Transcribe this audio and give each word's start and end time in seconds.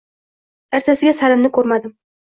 Ertasiga 0.79 1.15
Salimni 1.21 1.57
koʻrmadim. 1.59 1.99